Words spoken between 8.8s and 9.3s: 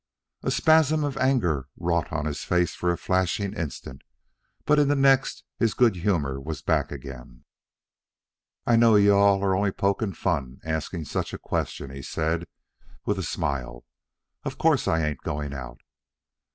you